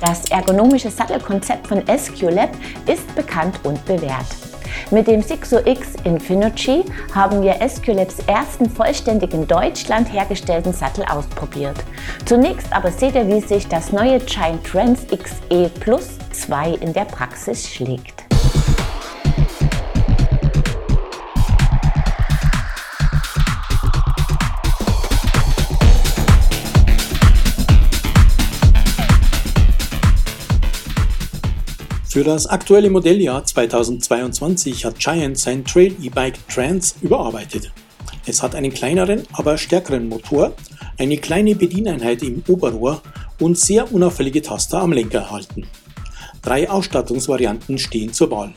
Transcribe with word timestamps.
Das 0.00 0.24
ergonomische 0.30 0.90
Sattelkonzept 0.90 1.66
von 1.66 1.82
SQLab 1.86 2.50
ist 2.86 3.14
bekannt 3.14 3.60
und 3.64 3.84
bewährt. 3.84 4.26
Mit 4.90 5.06
dem 5.06 5.22
Sixo 5.22 5.58
X 5.64 5.94
Infinity 6.04 6.84
haben 7.14 7.42
wir 7.42 7.56
SQLabs 7.66 8.18
ersten 8.26 8.68
vollständig 8.68 9.32
in 9.32 9.46
Deutschland 9.46 10.12
hergestellten 10.12 10.72
Sattel 10.72 11.04
ausprobiert. 11.04 11.76
Zunächst 12.26 12.72
aber 12.72 12.90
seht 12.90 13.14
ihr, 13.14 13.26
wie 13.28 13.40
sich 13.40 13.66
das 13.68 13.92
neue 13.92 14.18
Giant 14.20 14.64
Trends 14.64 15.06
XE 15.06 15.70
Plus 15.80 16.18
2 16.32 16.74
in 16.80 16.92
der 16.92 17.04
Praxis 17.04 17.68
schlägt. 17.68 18.23
Für 32.14 32.22
das 32.22 32.46
aktuelle 32.46 32.90
Modelljahr 32.90 33.44
2022 33.44 34.84
hat 34.84 35.00
Giant 35.00 35.36
sein 35.36 35.64
Trail 35.64 35.96
E-Bike 36.00 36.38
Trans 36.46 36.94
überarbeitet. 37.02 37.72
Es 38.24 38.40
hat 38.40 38.54
einen 38.54 38.72
kleineren, 38.72 39.24
aber 39.32 39.58
stärkeren 39.58 40.08
Motor, 40.08 40.52
eine 40.96 41.16
kleine 41.16 41.56
Bedieneinheit 41.56 42.22
im 42.22 42.44
Oberrohr 42.46 43.02
und 43.40 43.58
sehr 43.58 43.92
unauffällige 43.92 44.42
Taster 44.42 44.80
am 44.80 44.92
Lenker 44.92 45.22
erhalten. 45.22 45.66
Drei 46.40 46.70
Ausstattungsvarianten 46.70 47.78
stehen 47.78 48.12
zur 48.12 48.30
Wahl. 48.30 48.54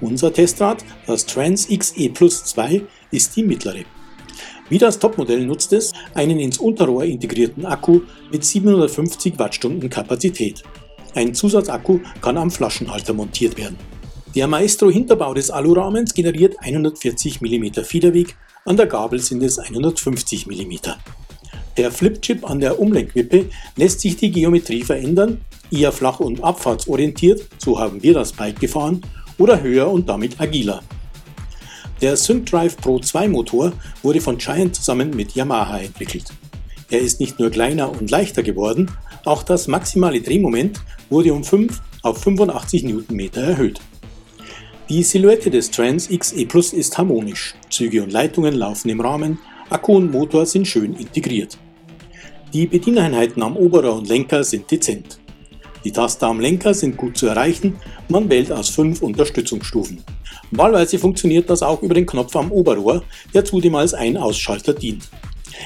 Unser 0.00 0.32
Testrad, 0.32 0.84
das 1.08 1.26
Trans 1.26 1.66
XE 1.66 2.10
Plus 2.10 2.44
2, 2.44 2.82
ist 3.10 3.34
die 3.34 3.42
mittlere. 3.42 3.84
Wie 4.68 4.78
das 4.78 5.00
Topmodell 5.00 5.44
nutzt 5.44 5.72
es 5.72 5.92
einen 6.14 6.38
ins 6.38 6.58
Unterrohr 6.58 7.02
integrierten 7.04 7.66
Akku 7.66 8.02
mit 8.30 8.44
750 8.44 9.40
Wattstunden 9.40 9.90
Kapazität. 9.90 10.62
Ein 11.16 11.32
Zusatzakku 11.32 12.00
kann 12.20 12.36
am 12.36 12.50
Flaschenhalter 12.50 13.14
montiert 13.14 13.56
werden. 13.56 13.78
Der 14.34 14.46
Maestro 14.46 14.90
Hinterbau 14.90 15.32
des 15.32 15.50
Alurahmens 15.50 16.12
generiert 16.12 16.56
140 16.60 17.40
mm 17.40 17.84
Federweg, 17.84 18.36
an 18.66 18.76
der 18.76 18.84
Gabel 18.84 19.18
sind 19.18 19.42
es 19.42 19.58
150 19.58 20.46
mm. 20.46 20.74
Per 21.74 21.90
Flipchip 21.90 22.48
an 22.48 22.60
der 22.60 22.78
Umlenkwippe 22.78 23.46
lässt 23.76 24.00
sich 24.00 24.18
die 24.18 24.30
Geometrie 24.30 24.82
verändern, 24.82 25.40
eher 25.70 25.90
flach 25.90 26.20
und 26.20 26.44
abfahrtsorientiert, 26.44 27.48
so 27.56 27.80
haben 27.80 28.02
wir 28.02 28.12
das 28.12 28.32
Bike 28.32 28.60
gefahren, 28.60 29.00
oder 29.38 29.62
höher 29.62 29.90
und 29.90 30.10
damit 30.10 30.38
agiler. 30.38 30.82
Der 32.02 32.18
SyncDrive 32.18 32.76
Pro 32.76 32.98
2 32.98 33.28
Motor 33.28 33.72
wurde 34.02 34.20
von 34.20 34.36
Giant 34.36 34.76
zusammen 34.76 35.16
mit 35.16 35.34
Yamaha 35.34 35.78
entwickelt. 35.78 36.26
Er 36.90 37.00
ist 37.00 37.20
nicht 37.20 37.38
nur 37.38 37.48
kleiner 37.48 37.90
und 37.90 38.10
leichter 38.10 38.42
geworden, 38.42 38.90
auch 39.26 39.42
das 39.42 39.68
maximale 39.68 40.20
Drehmoment 40.20 40.80
wurde 41.10 41.32
um 41.32 41.44
5 41.44 41.80
auf 42.02 42.22
85 42.22 42.84
Newtonmeter 42.84 43.42
erhöht. 43.42 43.80
Die 44.88 45.02
Silhouette 45.02 45.50
des 45.50 45.70
Trans 45.70 46.08
XE 46.08 46.46
Plus 46.46 46.72
ist 46.72 46.96
harmonisch, 46.96 47.54
Züge 47.70 48.02
und 48.02 48.12
Leitungen 48.12 48.54
laufen 48.54 48.88
im 48.88 49.00
Rahmen, 49.00 49.38
Akku 49.68 49.96
und 49.96 50.12
Motor 50.12 50.46
sind 50.46 50.68
schön 50.68 50.94
integriert. 50.94 51.58
Die 52.52 52.66
Bedieneinheiten 52.66 53.42
am 53.42 53.56
Oberer 53.56 53.94
und 53.96 54.08
Lenker 54.08 54.44
sind 54.44 54.70
dezent. 54.70 55.18
Die 55.84 55.90
Taster 55.90 56.28
am 56.28 56.40
Lenker 56.40 56.72
sind 56.72 56.96
gut 56.96 57.16
zu 57.16 57.26
erreichen, 57.26 57.76
man 58.08 58.30
wählt 58.30 58.52
aus 58.52 58.68
fünf 58.68 59.02
Unterstützungsstufen. 59.02 60.04
Wahlweise 60.52 60.98
funktioniert 60.98 61.50
das 61.50 61.62
auch 61.62 61.82
über 61.82 61.94
den 61.94 62.06
Knopf 62.06 62.36
am 62.36 62.52
Oberrohr, 62.52 63.02
der 63.34 63.44
zudem 63.44 63.74
als 63.74 63.92
Ein-Ausschalter 63.92 64.72
dient. 64.74 65.08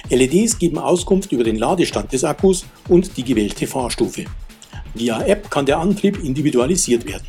LEDs 0.09 0.59
geben 0.59 0.79
Auskunft 0.79 1.33
über 1.33 1.45
den 1.45 1.57
Ladestand 1.57 2.13
des 2.13 2.25
Akkus 2.25 2.67
und 2.89 3.17
die 3.17 3.25
gewählte 3.25 3.67
Fahrstufe. 3.67 4.25
Via 4.95 5.23
App 5.23 5.51
kann 5.51 5.67
der 5.67 5.79
Antrieb 5.79 6.23
individualisiert 6.23 7.07
werden. 7.07 7.27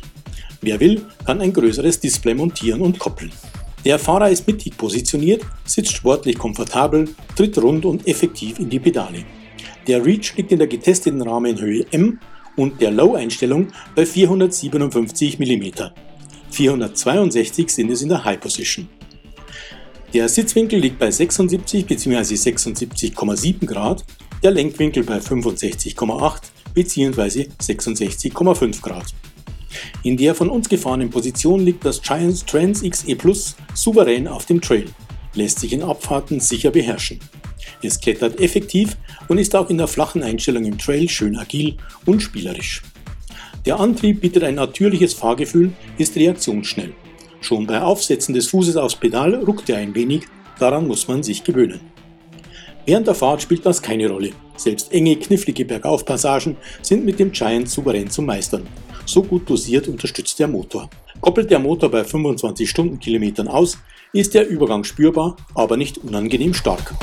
Wer 0.60 0.78
will, 0.80 1.02
kann 1.24 1.40
ein 1.40 1.52
größeres 1.52 2.00
Display 2.00 2.34
montieren 2.34 2.80
und 2.80 2.98
koppeln. 2.98 3.32
Der 3.84 3.98
Fahrer 3.98 4.30
ist 4.30 4.46
mittig 4.46 4.76
positioniert, 4.76 5.42
sitzt 5.64 5.92
sportlich 5.92 6.38
komfortabel, 6.38 7.08
tritt 7.34 7.58
rund 7.58 7.84
und 7.84 8.06
effektiv 8.06 8.60
in 8.60 8.70
die 8.70 8.78
Pedale. 8.78 9.24
Der 9.88 10.04
Reach 10.04 10.36
liegt 10.36 10.52
in 10.52 10.58
der 10.58 10.68
getesteten 10.68 11.20
Rahmenhöhe 11.20 11.84
M 11.90 12.20
und 12.56 12.80
der 12.80 12.92
Low-Einstellung 12.92 13.68
bei 13.96 14.06
457 14.06 15.40
mm. 15.40 15.90
462 16.50 17.70
sind 17.70 17.90
es 17.90 18.02
in 18.02 18.10
der 18.10 18.24
High 18.24 18.38
Position. 18.38 18.88
Der 20.12 20.28
Sitzwinkel 20.28 20.78
liegt 20.78 20.98
bei 20.98 21.10
76 21.10 21.86
bzw. 21.86 22.34
76,7 22.34 23.64
Grad, 23.64 24.04
der 24.42 24.50
Lenkwinkel 24.50 25.04
bei 25.04 25.16
65,8 25.16 26.42
bzw. 26.74 27.48
66,5 27.58 28.82
Grad. 28.82 29.06
In 30.02 30.18
der 30.18 30.34
von 30.34 30.50
uns 30.50 30.68
gefahrenen 30.68 31.08
Position 31.08 31.64
liegt 31.64 31.86
das 31.86 32.02
Giants 32.02 32.44
Trans 32.44 32.82
XE 32.82 33.16
Plus 33.16 33.56
souverän 33.72 34.28
auf 34.28 34.44
dem 34.44 34.60
Trail, 34.60 34.84
lässt 35.32 35.60
sich 35.60 35.72
in 35.72 35.82
Abfahrten 35.82 36.40
sicher 36.40 36.70
beherrschen. 36.70 37.18
Es 37.82 37.98
klettert 37.98 38.38
effektiv 38.38 38.98
und 39.28 39.38
ist 39.38 39.56
auch 39.56 39.70
in 39.70 39.78
der 39.78 39.88
flachen 39.88 40.22
Einstellung 40.22 40.66
im 40.66 40.76
Trail 40.76 41.08
schön 41.08 41.38
agil 41.38 41.78
und 42.04 42.20
spielerisch. 42.20 42.82
Der 43.64 43.80
Antrieb 43.80 44.20
bietet 44.20 44.44
ein 44.44 44.56
natürliches 44.56 45.14
Fahrgefühl, 45.14 45.72
ist 45.96 46.16
reaktionsschnell. 46.16 46.92
Schon 47.42 47.66
bei 47.66 47.82
Aufsetzen 47.82 48.34
des 48.34 48.48
Fußes 48.48 48.76
aufs 48.76 48.94
Pedal 48.94 49.34
ruckt 49.34 49.68
er 49.68 49.78
ein 49.78 49.94
wenig, 49.96 50.22
daran 50.60 50.86
muss 50.86 51.08
man 51.08 51.24
sich 51.24 51.42
gewöhnen. 51.42 51.80
Während 52.86 53.08
der 53.08 53.16
Fahrt 53.16 53.42
spielt 53.42 53.66
das 53.66 53.82
keine 53.82 54.08
Rolle. 54.08 54.30
Selbst 54.56 54.92
enge, 54.92 55.16
knifflige 55.16 55.64
Bergaufpassagen 55.64 56.56
sind 56.82 57.04
mit 57.04 57.18
dem 57.18 57.32
Giant 57.32 57.68
souverän 57.68 58.08
zu 58.08 58.22
meistern. 58.22 58.66
So 59.06 59.24
gut 59.24 59.50
dosiert 59.50 59.88
unterstützt 59.88 60.38
der 60.38 60.46
Motor. 60.46 60.88
Koppelt 61.20 61.50
der 61.50 61.58
Motor 61.58 61.90
bei 61.90 62.04
25 62.04 62.70
Stundenkilometern 62.70 63.48
aus, 63.48 63.76
ist 64.12 64.34
der 64.34 64.48
Übergang 64.48 64.84
spürbar, 64.84 65.36
aber 65.54 65.76
nicht 65.76 65.98
unangenehm 65.98 66.54
stark. 66.54 66.94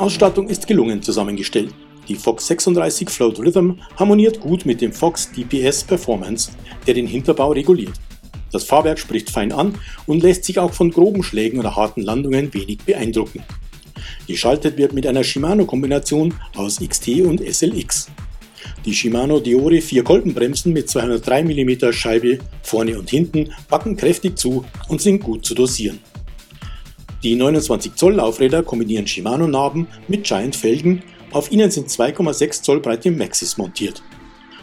Ausstattung 0.00 0.48
ist 0.48 0.66
gelungen 0.66 1.02
zusammengestellt. 1.02 1.74
Die 2.08 2.14
Fox 2.14 2.46
36 2.46 3.10
Float 3.10 3.38
Rhythm 3.38 3.72
harmoniert 3.96 4.40
gut 4.40 4.64
mit 4.64 4.80
dem 4.80 4.94
Fox 4.94 5.30
DPS 5.30 5.84
Performance, 5.84 6.52
der 6.86 6.94
den 6.94 7.06
Hinterbau 7.06 7.52
reguliert. 7.52 7.92
Das 8.50 8.64
Fahrwerk 8.64 8.98
spricht 8.98 9.28
fein 9.28 9.52
an 9.52 9.74
und 10.06 10.22
lässt 10.22 10.44
sich 10.44 10.58
auch 10.58 10.72
von 10.72 10.90
groben 10.90 11.22
Schlägen 11.22 11.58
oder 11.58 11.76
harten 11.76 12.00
Landungen 12.00 12.52
wenig 12.54 12.78
beeindrucken. 12.78 13.44
Geschaltet 14.26 14.78
wird 14.78 14.94
mit 14.94 15.06
einer 15.06 15.22
Shimano-Kombination 15.22 16.32
aus 16.56 16.78
XT 16.80 17.20
und 17.20 17.42
SLX. 17.46 18.08
Die 18.86 18.94
Shimano 18.94 19.38
Diore 19.38 19.82
4 19.82 20.02
Kolbenbremsen 20.02 20.72
mit 20.72 20.88
203 20.88 21.44
mm 21.44 21.92
Scheibe 21.92 22.38
vorne 22.62 22.98
und 22.98 23.10
hinten 23.10 23.52
packen 23.68 23.98
kräftig 23.98 24.38
zu 24.38 24.64
und 24.88 25.02
sind 25.02 25.20
gut 25.22 25.44
zu 25.44 25.54
dosieren. 25.54 26.00
Die 27.22 27.36
29 27.36 27.96
Zoll 27.96 28.14
Laufräder 28.14 28.62
kombinieren 28.62 29.06
Shimano-Narben 29.06 29.86
mit 30.08 30.24
Giant-Felgen, 30.24 31.02
auf 31.32 31.52
ihnen 31.52 31.70
sind 31.70 31.88
2,6 31.88 32.62
Zoll 32.62 32.80
breite 32.80 33.10
Maxis 33.10 33.58
montiert. 33.58 34.02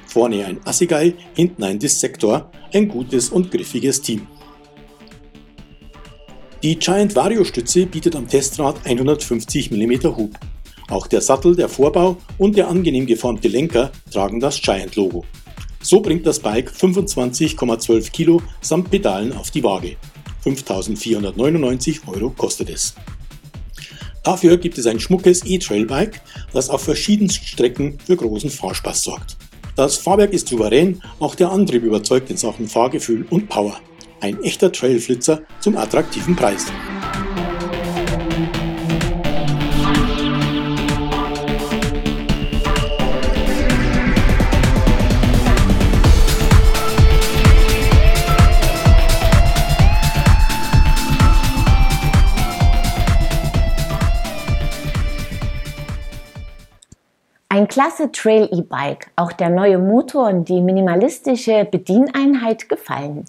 Vorne 0.08 0.44
ein 0.44 0.60
Assegai, 0.66 1.14
hinten 1.36 1.64
ein 1.64 1.78
Dissektor, 1.78 2.52
ein 2.74 2.88
gutes 2.88 3.30
und 3.30 3.52
griffiges 3.52 4.02
Team. 4.02 4.26
Die 6.64 6.80
Giant 6.80 7.16
Vario 7.16 7.44
Stütze 7.44 7.86
bietet 7.86 8.16
am 8.16 8.28
Testrad 8.28 8.78
150 8.84 9.70
mm 9.70 10.18
Hub. 10.18 10.32
Auch 10.90 11.06
der 11.06 11.22
Sattel, 11.22 11.56
der 11.56 11.70
Vorbau 11.70 12.18
und 12.40 12.58
der 12.58 12.70
angenehm 12.70 13.06
geformte 13.06 13.50
Lenker 13.50 13.92
tragen 14.12 14.40
das 14.40 14.60
Giant 14.60 14.96
Logo. 14.96 15.24
So 15.82 16.00
bringt 16.02 16.26
das 16.26 16.40
Bike 16.40 16.72
25,12 16.72 18.12
Kilo 18.12 18.42
samt 18.62 18.90
Pedalen 18.90 19.32
auf 19.34 19.52
die 19.52 19.64
Waage. 19.64 19.98
5.499 20.56 22.08
Euro 22.08 22.30
kostet 22.30 22.70
es. 22.70 22.94
Dafür 24.24 24.58
gibt 24.58 24.78
es 24.78 24.86
ein 24.88 25.00
schmuckes 25.00 25.46
E-Trailbike, 25.46 26.22
das 26.54 26.70
auf 26.70 26.84
verschiedensten 26.84 27.46
Strecken 27.46 27.98
für 28.06 28.16
großen 28.16 28.50
Fahrspaß 28.50 29.04
sorgt. 29.04 29.38
Das 29.76 29.96
Fahrwerk 29.96 30.34
ist 30.34 30.48
souverän, 30.48 31.02
auch 31.20 31.36
der 31.36 31.52
Antrieb 31.52 31.84
überzeugt 31.84 32.30
in 32.30 32.38
Sachen 32.38 32.68
Fahrgefühl 32.68 33.26
und 33.30 33.48
Power. 33.48 33.80
Ein 34.20 34.42
echter 34.44 34.72
Trailflitzer 34.72 35.42
zum 35.60 35.78
attraktiven 35.78 36.36
Preis. 36.36 36.66
Klasse 57.78 58.12
Trail 58.12 58.50
E-Bike, 58.52 59.12
auch 59.18 59.32
der 59.32 59.52
neue 59.52 59.78
Motor 59.78 60.30
und 60.30 60.50
die 60.50 60.62
minimalistische 60.62 61.64
Bedieneinheit 61.64 62.70
gefallen. 62.70 63.26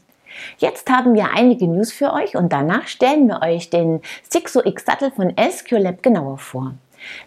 Jetzt 0.56 0.88
haben 0.88 1.12
wir 1.12 1.34
einige 1.34 1.66
News 1.68 1.92
für 1.92 2.14
euch 2.14 2.34
und 2.34 2.50
danach 2.50 2.86
stellen 2.86 3.28
wir 3.28 3.42
euch 3.42 3.68
den 3.68 4.00
Sixo 4.26 4.62
X 4.64 4.86
Sattel 4.86 5.10
von 5.10 5.34
SQLab 5.38 6.02
genauer 6.02 6.38
vor. 6.38 6.72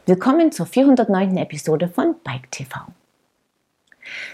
Willkommen 0.07 0.51
zur 0.51 0.65
409. 0.65 1.37
Episode 1.37 1.89
von 1.89 2.15
Bike 2.23 2.49
TV. 2.49 2.79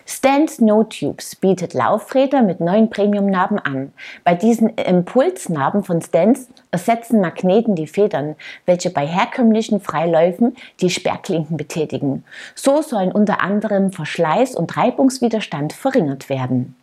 Stan 0.06 0.48
Snowtubes 0.48 1.36
bietet 1.36 1.74
Laufräder 1.74 2.42
mit 2.42 2.60
neuen 2.60 2.90
Premium-Narben 2.90 3.60
an. 3.60 3.94
Bei 4.24 4.36
diesen 4.36 4.70
Impulsnarben 4.70 5.84
von 5.84 6.02
Stans 6.02 6.50
ersetzen 6.72 7.22
Magneten 7.22 7.76
die 7.76 7.88
Federn, 7.88 8.36
welche 8.66 8.90
bei 8.90 9.06
herkömmlichen 9.06 9.80
Freiläufen 9.80 10.56
die 10.82 10.90
Sperrklinken 10.90 11.58
betätigen. 11.58 12.24
So 12.56 12.82
sollen 12.82 13.12
unter 13.12 13.42
anderem 13.42 13.92
Verschleiß 13.92 14.56
und 14.56 14.76
Reibungswiderstand 14.78 15.74
verringert 15.74 16.30
werden. 16.30 16.76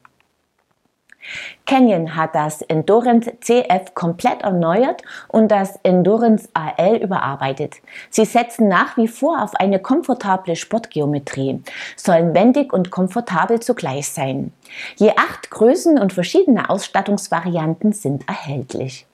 Canyon 1.67 2.17
hat 2.17 2.35
das 2.35 2.63
Endurance 2.63 3.33
CF 3.41 3.95
komplett 3.95 4.43
erneuert 4.43 5.03
und 5.29 5.49
das 5.49 5.79
Endurance 5.83 6.49
AL 6.55 6.97
überarbeitet. 6.97 7.77
Sie 8.11 8.25
setzen 8.25 8.69
nach 8.69 8.97
wie 8.97 9.09
vor 9.09 9.43
auf 9.43 9.55
eine 9.55 9.79
komfortable 9.79 10.57
Sportgeometrie, 10.57 11.63
sollen 11.97 12.35
wendig 12.35 12.73
und 12.73 12.91
komfortabel 12.91 13.61
zugleich 13.61 14.09
sein. 14.09 14.53
Je 14.97 15.11
acht 15.11 15.51
Größen 15.51 15.99
und 15.99 16.13
verschiedene 16.13 16.69
Ausstattungsvarianten 16.69 17.93
sind 17.93 18.29
erhältlich. 18.29 19.07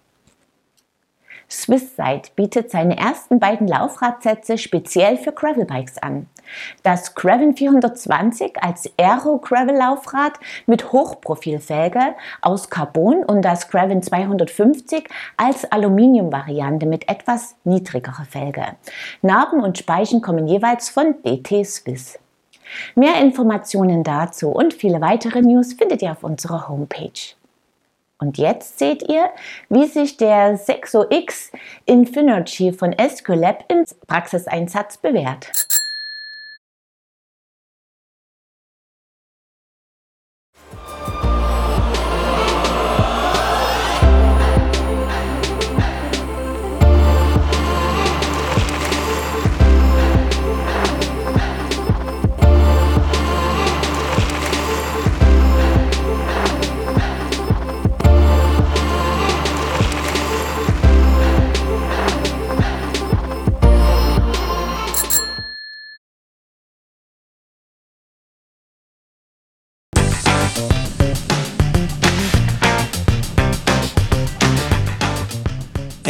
Swisside 1.50 2.23
bietet 2.37 2.70
seine 2.70 2.97
ersten 2.97 3.41
beiden 3.41 3.67
Laufradsätze 3.67 4.56
speziell 4.56 5.17
für 5.17 5.32
Gravelbikes 5.32 5.99
an. 5.99 6.26
Das 6.82 7.14
Graven 7.14 7.56
420 7.56 8.62
als 8.62 8.91
Aero 8.97 9.38
Gravel 9.38 9.76
Laufrad 9.76 10.32
mit 10.67 10.93
Hochprofilfelge 10.93 12.14
aus 12.41 12.70
Carbon 12.70 13.25
und 13.25 13.43
das 13.43 13.69
Graven 13.69 14.02
250 14.02 15.08
als 15.37 15.70
Aluminium-Variante 15.70 16.87
mit 16.87 17.08
etwas 17.08 17.56
niedrigerer 17.64 18.25
Felge. 18.25 18.64
Narben 19.23 19.61
und 19.61 19.79
Speichen 19.79 20.20
kommen 20.20 20.47
jeweils 20.47 20.88
von 20.88 21.17
DT 21.23 21.64
Swiss. 21.64 22.19
Mehr 22.94 23.20
Informationen 23.20 24.05
dazu 24.05 24.50
und 24.50 24.75
viele 24.75 25.00
weitere 25.00 25.43
News 25.43 25.73
findet 25.73 26.02
ihr 26.02 26.12
auf 26.12 26.23
unserer 26.23 26.69
Homepage. 26.69 27.35
Und 28.21 28.37
jetzt 28.37 28.79
seht 28.79 29.09
ihr, 29.09 29.31
wie 29.71 29.87
sich 29.87 30.19
der 30.19 30.57
Sexo 30.59 31.07
X 31.09 31.51
Infinergy 31.87 32.73
von 32.73 32.93
Escolab 32.93 33.65
im 33.69 33.85
Praxiseinsatz 34.07 34.99
bewährt. 34.99 35.51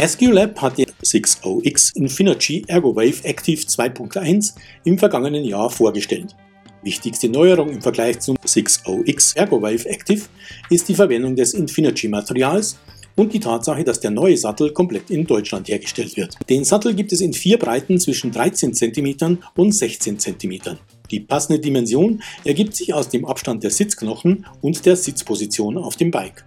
SQLab 0.03 0.59
hat 0.59 0.79
die 0.79 0.87
60X 0.87 1.95
Infinergy 1.95 2.63
ErgoWave 2.65 3.23
Active 3.23 3.61
2.1 3.61 4.55
im 4.83 4.97
vergangenen 4.97 5.43
Jahr 5.43 5.69
vorgestellt. 5.69 6.35
Wichtigste 6.81 7.29
Neuerung 7.29 7.69
im 7.69 7.83
Vergleich 7.83 8.19
zum 8.19 8.35
60X 8.37 9.37
ErgoWave 9.37 9.87
Active 9.87 10.23
ist 10.71 10.89
die 10.89 10.95
Verwendung 10.95 11.35
des 11.35 11.53
Infinergy-Materials 11.53 12.79
und 13.15 13.31
die 13.31 13.39
Tatsache, 13.39 13.83
dass 13.83 13.99
der 13.99 14.09
neue 14.09 14.37
Sattel 14.37 14.73
komplett 14.73 15.11
in 15.11 15.27
Deutschland 15.27 15.69
hergestellt 15.69 16.17
wird. 16.17 16.35
Den 16.49 16.63
Sattel 16.63 16.95
gibt 16.95 17.13
es 17.13 17.21
in 17.21 17.33
vier 17.33 17.59
Breiten 17.59 17.99
zwischen 17.99 18.31
13 18.31 18.73
cm 18.73 19.37
und 19.55 19.71
16 19.71 20.17
cm. 20.17 20.79
Die 21.11 21.19
passende 21.19 21.59
Dimension 21.59 22.23
ergibt 22.43 22.75
sich 22.75 22.91
aus 22.91 23.09
dem 23.09 23.23
Abstand 23.25 23.63
der 23.63 23.69
Sitzknochen 23.69 24.47
und 24.61 24.83
der 24.83 24.95
Sitzposition 24.95 25.77
auf 25.77 25.95
dem 25.95 26.09
Bike. 26.09 26.43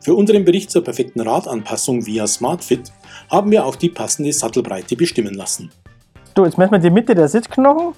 Für 0.00 0.14
unseren 0.14 0.44
Bericht 0.44 0.70
zur 0.70 0.84
perfekten 0.84 1.20
Radanpassung 1.20 2.04
via 2.06 2.26
SmartFit 2.26 2.92
haben 3.30 3.50
wir 3.50 3.64
auch 3.64 3.76
die 3.76 3.88
passende 3.88 4.32
Sattelbreite 4.32 4.96
bestimmen 4.96 5.34
lassen. 5.34 5.70
Du, 6.34 6.44
jetzt 6.44 6.58
messen 6.58 6.72
wir 6.72 6.78
die 6.78 6.90
Mitte 6.90 7.14
der 7.14 7.28
Sitzknochen. 7.28 7.94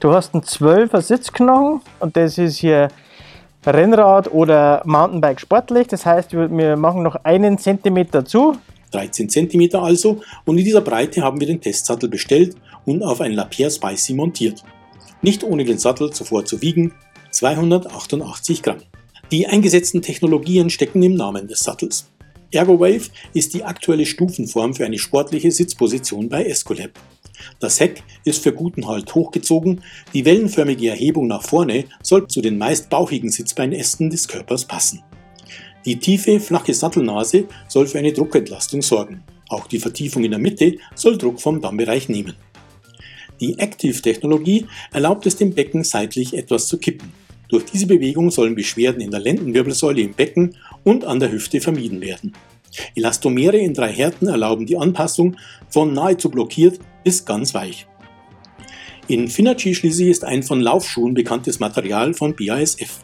Du 0.00 0.12
hast 0.12 0.34
einen 0.34 0.42
12er 0.42 1.00
Sitzknochen 1.00 1.80
und 2.00 2.16
das 2.16 2.38
ist 2.38 2.58
hier 2.58 2.88
Rennrad 3.66 4.32
oder 4.32 4.82
Mountainbike 4.84 5.40
sportlich. 5.40 5.88
Das 5.88 6.06
heißt, 6.06 6.32
wir 6.32 6.76
machen 6.76 7.02
noch 7.02 7.16
einen 7.24 7.58
Zentimeter 7.58 8.24
zu. 8.24 8.56
13 8.92 9.28
cm 9.28 9.74
also 9.74 10.20
und 10.44 10.56
in 10.58 10.64
dieser 10.64 10.80
Breite 10.80 11.22
haben 11.22 11.40
wir 11.40 11.48
den 11.48 11.60
Testsattel 11.60 12.08
bestellt 12.08 12.56
und 12.84 13.02
auf 13.02 13.20
ein 13.20 13.32
Lapierre 13.32 13.70
Spicy 13.70 14.14
montiert. 14.14 14.62
Nicht 15.20 15.42
ohne 15.42 15.64
den 15.64 15.78
Sattel 15.78 16.10
zuvor 16.10 16.44
zu 16.44 16.62
wiegen, 16.62 16.92
288 17.30 18.62
Gramm. 18.62 18.78
Die 19.30 19.46
eingesetzten 19.46 20.02
Technologien 20.02 20.70
stecken 20.70 21.02
im 21.02 21.14
Namen 21.14 21.48
des 21.48 21.60
Sattels. 21.60 22.10
ErgoWave 22.50 23.08
ist 23.32 23.54
die 23.54 23.64
aktuelle 23.64 24.06
Stufenform 24.06 24.74
für 24.74 24.84
eine 24.84 24.98
sportliche 24.98 25.50
Sitzposition 25.50 26.28
bei 26.28 26.44
Escolab. 26.44 26.90
Das 27.58 27.80
Heck 27.80 28.02
ist 28.24 28.42
für 28.42 28.52
guten 28.52 28.86
Halt 28.86 29.14
hochgezogen, 29.14 29.82
die 30.12 30.24
wellenförmige 30.24 30.88
Erhebung 30.88 31.26
nach 31.26 31.42
vorne 31.42 31.84
soll 32.02 32.28
zu 32.28 32.42
den 32.42 32.58
meist 32.58 32.90
bauchigen 32.90 33.30
Sitzbeinästen 33.30 34.10
des 34.10 34.28
Körpers 34.28 34.66
passen. 34.66 35.02
Die 35.84 35.98
tiefe, 35.98 36.38
flache 36.38 36.72
Sattelnase 36.72 37.46
soll 37.68 37.86
für 37.86 37.98
eine 37.98 38.12
Druckentlastung 38.12 38.82
sorgen. 38.82 39.22
Auch 39.48 39.66
die 39.66 39.80
Vertiefung 39.80 40.24
in 40.24 40.30
der 40.30 40.40
Mitte 40.40 40.76
soll 40.94 41.18
Druck 41.18 41.40
vom 41.40 41.60
Dammbereich 41.60 42.08
nehmen. 42.08 42.34
Die 43.40 43.58
Active-Technologie 43.58 44.66
erlaubt 44.92 45.26
es 45.26 45.36
dem 45.36 45.54
Becken 45.54 45.82
seitlich 45.82 46.34
etwas 46.34 46.68
zu 46.68 46.78
kippen. 46.78 47.12
Durch 47.54 47.66
diese 47.66 47.86
Bewegung 47.86 48.32
sollen 48.32 48.56
Beschwerden 48.56 49.00
in 49.00 49.12
der 49.12 49.20
Lendenwirbelsäule 49.20 50.00
im 50.00 50.12
Becken 50.12 50.56
und 50.82 51.04
an 51.04 51.20
der 51.20 51.30
Hüfte 51.30 51.60
vermieden 51.60 52.00
werden. 52.00 52.32
Elastomere 52.96 53.58
in 53.58 53.74
drei 53.74 53.92
Härten 53.92 54.26
erlauben 54.26 54.66
die 54.66 54.76
Anpassung 54.76 55.36
von 55.68 55.92
nahezu 55.92 56.30
blockiert 56.30 56.80
bis 57.04 57.24
ganz 57.24 57.54
weich. 57.54 57.86
Infinergy 59.06 59.72
schließlich 59.72 60.08
ist 60.08 60.24
ein 60.24 60.42
von 60.42 60.60
Laufschuhen 60.60 61.14
bekanntes 61.14 61.60
Material 61.60 62.12
von 62.12 62.34
BASF. 62.34 62.98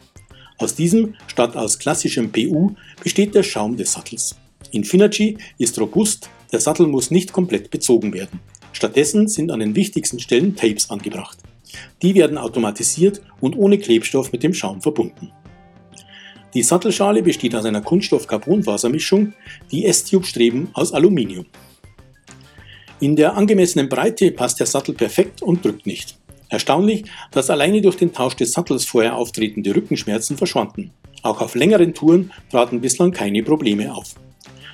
Aus 0.57 0.75
diesem 0.75 1.15
statt 1.27 1.55
aus 1.55 1.79
klassischem 1.79 2.29
PU 2.33 2.71
besteht 3.01 3.33
der 3.33 3.43
Schaum 3.43 3.77
des 3.77 3.93
Sattels. 3.93 4.35
Infinergy 4.73 5.37
ist 5.59 5.79
robust, 5.79 6.29
der 6.51 6.59
Sattel 6.59 6.87
muss 6.87 7.09
nicht 7.09 7.31
komplett 7.31 7.71
bezogen 7.71 8.13
werden. 8.13 8.41
Stattdessen 8.73 9.29
sind 9.29 9.49
an 9.49 9.61
den 9.61 9.75
wichtigsten 9.75 10.19
Stellen 10.19 10.57
Tapes 10.57 10.89
angebracht. 10.89 11.37
Die 12.01 12.15
werden 12.15 12.37
automatisiert 12.37 13.21
und 13.39 13.55
ohne 13.57 13.77
Klebstoff 13.77 14.31
mit 14.31 14.43
dem 14.43 14.53
Schaum 14.53 14.81
verbunden. 14.81 15.31
Die 16.53 16.63
Sattelschale 16.63 17.23
besteht 17.23 17.55
aus 17.55 17.65
einer 17.65 17.81
Kunststoff-Carbonfasermischung, 17.81 19.33
die 19.71 19.85
S-Tube-Streben 19.85 20.69
aus 20.73 20.93
Aluminium. 20.93 21.45
In 22.99 23.15
der 23.15 23.35
angemessenen 23.35 23.89
Breite 23.89 24.31
passt 24.31 24.59
der 24.59 24.67
Sattel 24.67 24.93
perfekt 24.93 25.41
und 25.41 25.63
drückt 25.63 25.85
nicht. 25.85 26.17
Erstaunlich, 26.49 27.05
dass 27.31 27.49
alleine 27.49 27.81
durch 27.81 27.95
den 27.95 28.11
Tausch 28.11 28.35
des 28.35 28.51
Sattels 28.51 28.83
vorher 28.83 29.15
auftretende 29.15 29.73
Rückenschmerzen 29.73 30.37
verschwanden. 30.37 30.91
Auch 31.23 31.39
auf 31.39 31.55
längeren 31.55 31.93
Touren 31.93 32.31
traten 32.49 32.81
bislang 32.81 33.11
keine 33.11 33.41
Probleme 33.41 33.93
auf. 33.93 34.15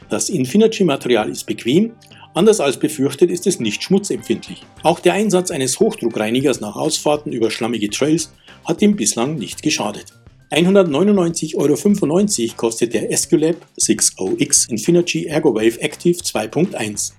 Das 0.10 0.30
Infinergy-Material 0.30 1.30
ist 1.30 1.46
bequem 1.46 1.92
Anders 2.38 2.60
als 2.60 2.77
befürchtet 2.77 3.32
ist 3.32 3.48
es 3.48 3.60
nicht 3.60 3.82
schmutzempfindlich. 3.82 4.62
Auch 4.84 5.00
der 5.00 5.13
Einsatz 5.13 5.50
eines 5.50 5.79
Hochdruckreinigers 5.79 6.62
nach 6.62 6.75
Ausfahrten 6.75 7.34
über 7.34 7.50
schlammige 7.50 7.89
Trails 7.89 8.32
hat 8.63 8.79
ihm 8.84 8.96
bislang 8.96 9.39
nicht 9.39 9.63
geschadet. 9.63 10.13
199,95 10.51 11.56
Euro 11.56 12.56
kostet 12.56 12.94
der 12.94 13.12
Esculap 13.12 13.56
60X 13.79 14.70
Infinergy 14.70 15.25
ErgoWave 15.25 15.82
Active 15.82 16.20
2.1. 16.20 17.13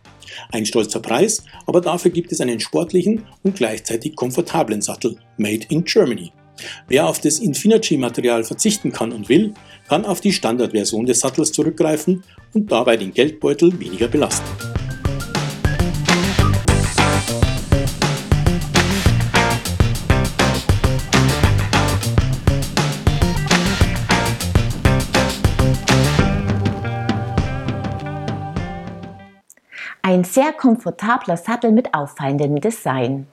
Ein 0.52 0.64
stolzer 0.64 1.00
Preis, 1.00 1.42
aber 1.66 1.80
dafür 1.80 2.12
gibt 2.12 2.30
es 2.30 2.40
einen 2.40 2.60
sportlichen 2.60 3.24
und 3.42 3.56
gleichzeitig 3.56 4.14
komfortablen 4.14 4.82
Sattel, 4.82 5.16
made 5.36 5.66
in 5.68 5.82
Germany. 5.82 6.30
Wer 6.86 7.08
auf 7.08 7.20
das 7.20 7.40
Infinergy-Material 7.40 8.44
verzichten 8.44 8.92
kann 8.92 9.10
und 9.10 9.28
will, 9.28 9.52
kann 9.88 10.04
auf 10.04 10.20
die 10.20 10.32
Standardversion 10.32 11.06
des 11.06 11.18
Sattels 11.18 11.50
zurückgreifen 11.50 12.22
und 12.54 12.70
dabei 12.70 12.96
den 12.96 13.12
Geldbeutel 13.12 13.80
weniger 13.80 14.06
belasten. 14.06 14.77
Ein 30.02 30.24
sehr 30.24 30.52
komfortabler 30.52 31.36
Sattel 31.36 31.72
mit 31.72 31.94
auffallendem 31.94 32.60
Design. 32.60 33.26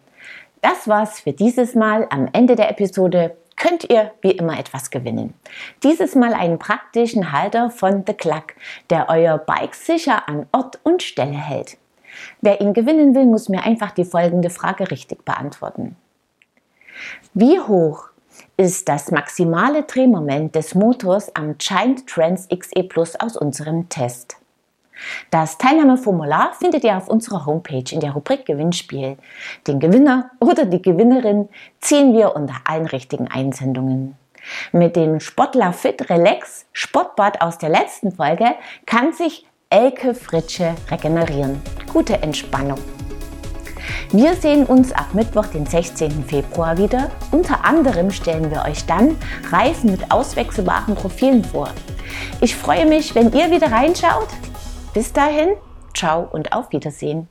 Das 0.62 0.88
war's 0.88 1.20
für 1.20 1.32
dieses 1.32 1.76
Mal. 1.76 2.08
Am 2.10 2.28
Ende 2.34 2.56
der 2.56 2.70
Episode 2.70 3.38
könnt 3.56 3.90
ihr 3.90 4.12
wie 4.22 4.32
immer 4.32 4.60
etwas 4.60 4.90
gewinnen. 4.90 5.34
Dieses 5.84 6.16
Mal 6.16 6.34
einen 6.34 6.60
praktischen 6.60 7.32
Halter 7.32 7.70
von 7.70 8.04
The 8.06 8.14
Cluck, 8.14 8.54
der 8.90 9.10
euer 9.10 9.38
Bike 9.38 9.76
sicher 9.76 10.28
an 10.28 10.48
Ort 10.52 10.80
und 10.84 11.04
Stelle 11.04 11.38
hält. 11.38 11.78
Wer 12.42 12.62
ihn 12.62 12.74
gewinnen 12.74 13.14
will, 13.16 13.26
muss 13.26 13.50
mir 13.50 13.64
einfach 13.64 13.92
die 13.92 14.06
folgende 14.06 14.50
Frage 14.50 14.90
richtig 14.90 15.24
beantworten. 15.26 15.96
Wie 17.34 17.60
hoch 17.60 18.10
ist 18.58 18.88
das 18.90 19.12
maximale 19.12 19.84
Drehmoment 19.84 20.56
des 20.56 20.76
Motors 20.76 21.36
am 21.36 21.58
Giant 21.58 22.08
Trans 22.08 22.48
XE 22.48 22.84
Plus 22.84 23.16
aus 23.16 23.38
unserem 23.38 23.90
Test? 23.90 24.38
Das 25.30 25.58
Teilnahmeformular 25.58 26.54
findet 26.54 26.84
ihr 26.84 26.98
auf 26.98 27.08
unserer 27.08 27.46
Homepage 27.46 27.84
in 27.92 28.00
der 28.00 28.12
Rubrik 28.12 28.46
Gewinnspiel. 28.46 29.18
Den 29.68 29.80
Gewinner 29.80 30.32
oder 30.40 30.66
die 30.66 30.82
Gewinnerin 30.82 31.50
ziehen 31.80 32.14
wir 32.14 32.36
unter 32.36 32.56
allen 32.66 32.86
richtigen 32.86 33.28
Einsendungen. 33.28 34.16
Mit 34.72 34.96
dem 34.96 35.20
Sportler 35.20 35.74
Fit 35.74 36.10
Relax 36.10 36.66
Sportbad 36.72 37.42
aus 37.42 37.58
der 37.58 37.70
letzten 37.70 38.12
Folge 38.12 38.56
kann 38.86 39.14
sich 39.14 39.46
Elke 39.70 40.14
Fritsche 40.14 40.76
regenerieren. 40.92 41.62
Gute 41.92 42.22
Entspannung. 42.22 42.80
Wir 44.12 44.36
sehen 44.36 44.66
uns 44.66 44.92
ab 44.92 45.14
Mittwoch, 45.14 45.48
den 45.48 45.66
16. 45.66 46.24
Februar 46.26 46.78
wieder. 46.78 47.12
Unter 47.32 47.66
anderem 47.66 48.12
stellen 48.12 48.52
wir 48.52 48.64
euch 48.64 48.86
dann 48.86 49.18
Reifen 49.52 49.92
mit 49.92 50.12
auswechselbaren 50.12 50.96
Profilen 50.96 51.44
vor. 51.44 51.70
Ich 52.42 52.56
freue 52.56 52.86
mich, 52.86 53.16
wenn 53.16 53.34
ihr 53.34 53.52
wieder 53.52 53.72
reinschaut. 53.72 54.30
Bis 54.96 55.12
dahin, 55.12 55.58
ciao 55.94 56.26
und 56.32 56.54
auf 56.54 56.72
Wiedersehen. 56.72 57.28